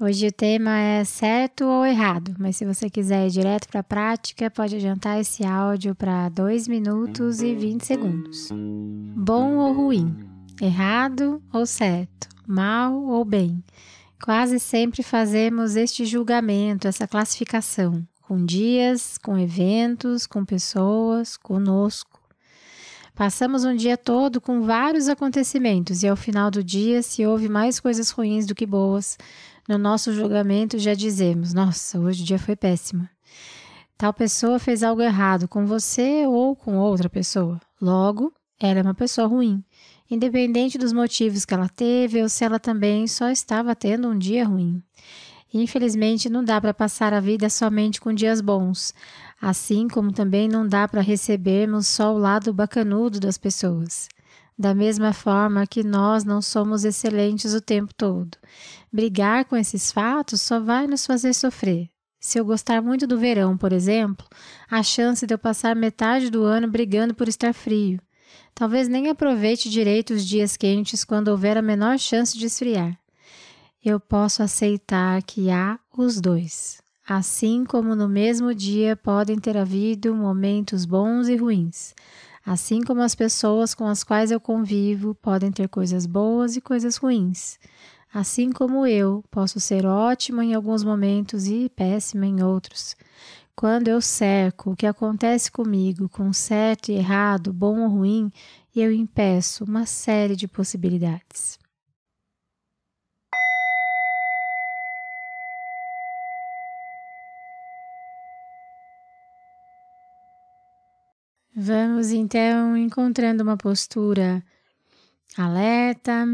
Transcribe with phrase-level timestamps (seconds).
[0.00, 3.84] Hoje o tema é certo ou errado, mas se você quiser ir direto para a
[3.84, 8.48] prática, pode adiantar esse áudio para 2 minutos e 20 segundos.
[8.50, 10.16] Bom ou ruim?
[10.60, 12.28] Errado ou certo?
[12.44, 13.62] Mal ou bem?
[14.20, 22.20] Quase sempre fazemos este julgamento, essa classificação, com dias, com eventos, com pessoas, conosco.
[23.14, 27.78] Passamos um dia todo com vários acontecimentos e ao final do dia, se houve mais
[27.78, 29.16] coisas ruins do que boas,
[29.68, 33.08] no nosso julgamento já dizemos: nossa, hoje o dia foi péssimo.
[33.96, 37.60] Tal pessoa fez algo errado com você ou com outra pessoa.
[37.80, 39.62] Logo, ela é uma pessoa ruim,
[40.10, 44.44] independente dos motivos que ela teve ou se ela também só estava tendo um dia
[44.44, 44.82] ruim.
[45.52, 48.92] Infelizmente, não dá para passar a vida somente com dias bons,
[49.40, 54.08] assim como também não dá para recebermos só o lado bacanudo das pessoas.
[54.56, 58.38] Da mesma forma que nós não somos excelentes o tempo todo.
[58.92, 61.90] Brigar com esses fatos só vai nos fazer sofrer.
[62.20, 64.26] Se eu gostar muito do verão, por exemplo,
[64.70, 68.00] a chance de eu passar metade do ano brigando por estar frio.
[68.54, 72.98] Talvez nem aproveite direito os dias quentes quando houver a menor chance de esfriar.
[73.84, 76.80] Eu posso aceitar que há os dois.
[77.06, 81.94] Assim como no mesmo dia podem ter havido momentos bons e ruins.
[82.46, 86.96] Assim como as pessoas com as quais eu convivo podem ter coisas boas e coisas
[86.96, 87.58] ruins.
[88.12, 92.94] Assim como eu posso ser ótima em alguns momentos e péssima em outros.
[93.56, 98.30] Quando eu cerco o que acontece comigo com certo e errado, bom ou ruim,
[98.76, 101.58] eu impeço uma série de possibilidades.
[111.56, 114.44] Vamos então encontrando uma postura
[115.38, 116.26] alerta,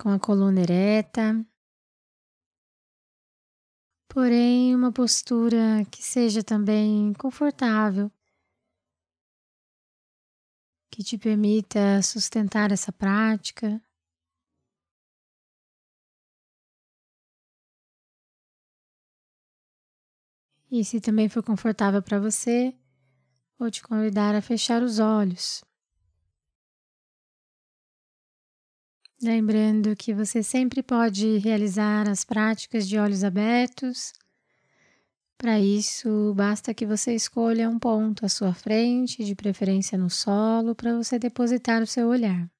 [0.00, 1.46] com a coluna ereta,
[4.08, 8.10] porém uma postura que seja também confortável,
[10.90, 13.80] que te permita sustentar essa prática.
[20.68, 22.76] E se também for confortável para você,
[23.62, 25.62] Vou te convidar a fechar os olhos.
[29.22, 34.12] Lembrando que você sempre pode realizar as práticas de olhos abertos.
[35.38, 40.74] Para isso, basta que você escolha um ponto à sua frente, de preferência no solo,
[40.74, 42.50] para você depositar o seu olhar.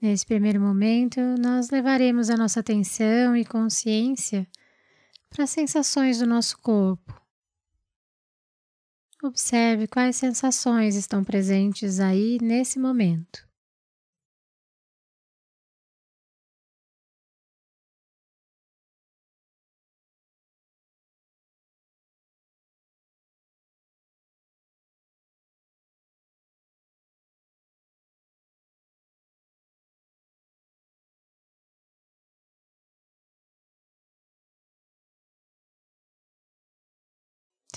[0.00, 4.48] Nesse primeiro momento, nós levaremos a nossa atenção e consciência
[5.28, 7.20] para as sensações do nosso corpo.
[9.22, 13.49] Observe quais sensações estão presentes aí nesse momento.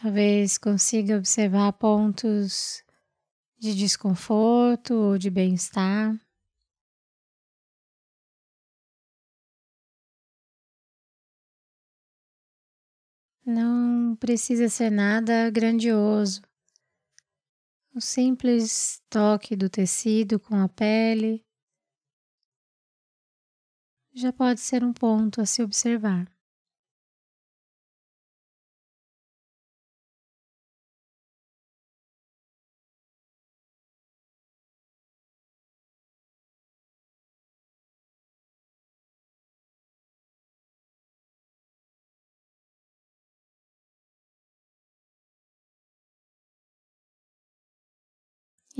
[0.00, 2.84] Talvez consiga observar pontos
[3.58, 6.16] de desconforto ou de bem-estar.
[13.44, 16.42] Não precisa ser nada grandioso.
[17.92, 21.44] O simples toque do tecido com a pele
[24.12, 26.37] já pode ser um ponto a se observar.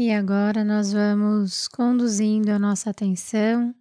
[0.00, 3.74] E agora nós vamos conduzindo a nossa atenção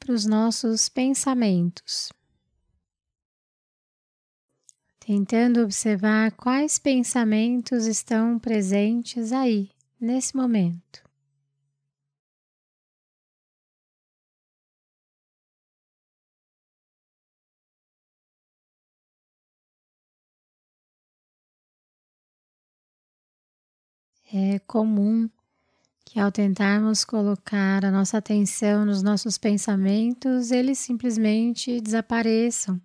[0.00, 2.12] para os nossos pensamentos,
[4.98, 11.01] tentando observar quais pensamentos estão presentes aí, nesse momento.
[24.32, 25.28] É comum
[26.04, 32.80] que ao tentarmos colocar a nossa atenção nos nossos pensamentos, eles simplesmente desapareçam.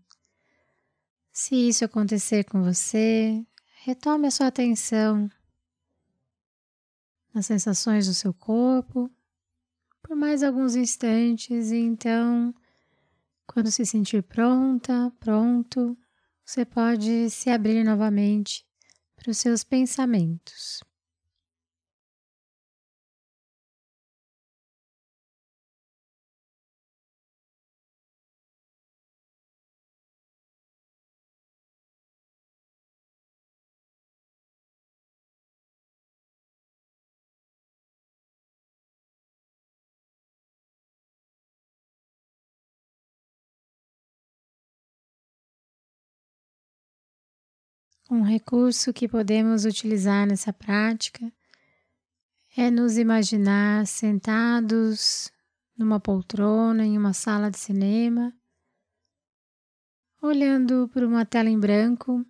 [1.31, 3.45] Se isso acontecer com você,
[3.83, 5.29] retome a sua atenção
[7.33, 9.11] nas sensações do seu corpo
[10.07, 12.55] por mais alguns instantes e então,
[13.45, 15.97] quando se sentir pronta, pronto,
[16.45, 18.65] você pode se abrir novamente
[19.17, 20.81] para os seus pensamentos.
[48.09, 51.29] Um recurso que podemos utilizar nessa prática
[52.55, 55.29] é nos imaginar sentados
[55.77, 58.33] numa poltrona em uma sala de cinema,
[60.21, 62.25] olhando por uma tela em branco.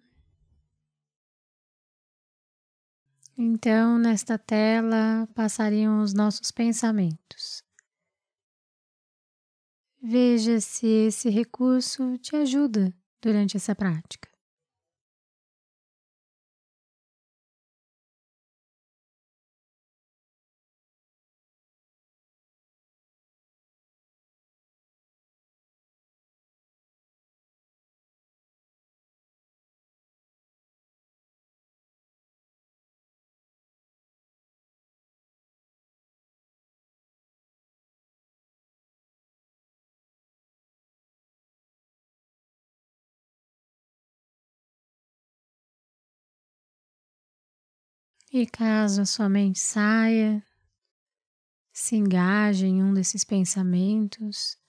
[3.38, 7.64] Então, nesta tela passariam os nossos pensamentos.
[10.02, 12.92] Veja se esse recurso te ajuda
[13.22, 14.37] durante essa prática.
[48.40, 50.46] E caso a sua mente saia,
[51.74, 54.60] se engaje em um desses pensamentos,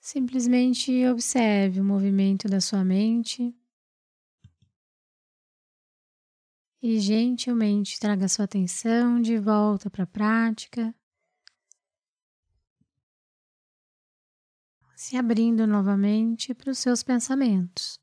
[0.00, 3.54] simplesmente observe o movimento da sua mente.
[6.80, 10.94] E gentilmente traga sua atenção de volta para a prática,
[14.96, 18.01] se abrindo novamente para os seus pensamentos.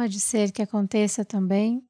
[0.00, 1.86] Pode ser que aconteça também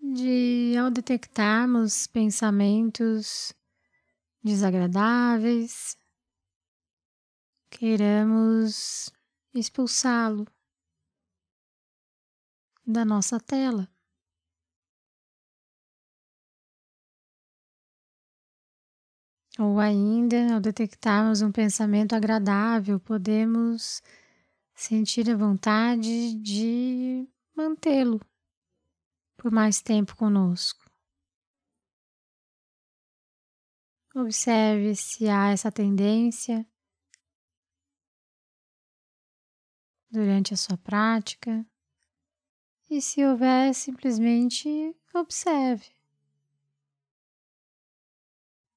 [0.00, 3.52] de, ao detectarmos pensamentos
[4.42, 5.94] desagradáveis,
[7.68, 9.10] queiramos
[9.52, 10.46] expulsá-lo
[12.86, 13.86] da nossa tela.
[19.58, 24.02] Ou ainda, ao detectarmos um pensamento agradável, podemos
[24.80, 28.18] sentir a vontade de mantê-lo
[29.36, 30.90] por mais tempo conosco.
[34.14, 36.66] Observe se há essa tendência
[40.10, 41.64] durante a sua prática
[42.88, 45.94] e se houver, simplesmente observe,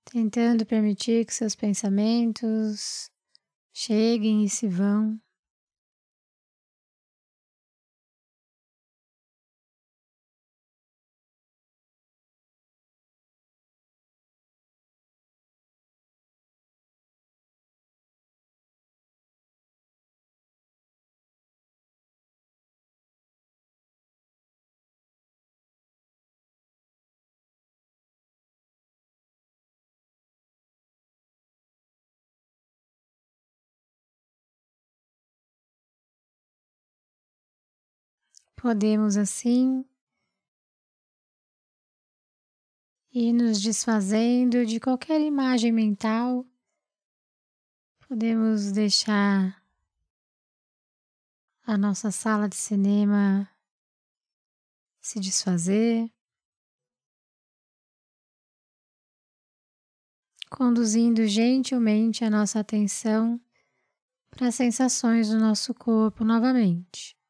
[0.03, 3.09] tentando permitir que seus pensamentos
[3.73, 5.17] cheguem e se vão.
[38.63, 39.83] Podemos assim
[43.13, 46.47] ir nos desfazendo de qualquer imagem mental,
[48.07, 49.61] podemos deixar
[51.63, 53.49] a nossa sala de cinema
[55.01, 56.09] se desfazer,
[60.49, 63.41] conduzindo gentilmente a nossa atenção
[64.29, 67.21] para as sensações do nosso corpo novamente.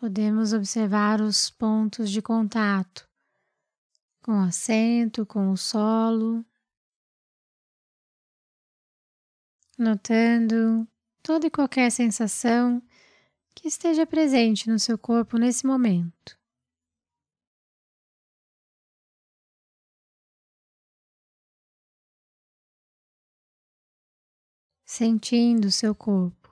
[0.00, 3.08] Podemos observar os pontos de contato
[4.22, 6.46] com o assento, com o solo,
[9.76, 10.86] notando
[11.20, 12.80] toda e qualquer sensação
[13.56, 16.38] que esteja presente no seu corpo nesse momento.
[24.84, 26.47] Sentindo o seu corpo.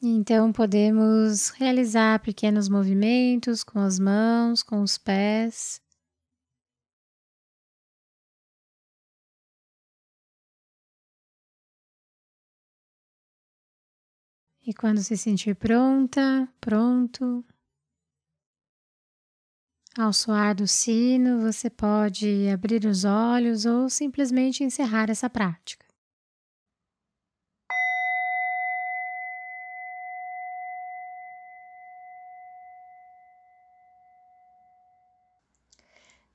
[0.00, 5.80] Então podemos realizar pequenos movimentos com as mãos, com os pés.
[14.64, 17.44] E quando se sentir pronta, pronto,
[19.96, 25.87] ao soar do sino, você pode abrir os olhos ou simplesmente encerrar essa prática.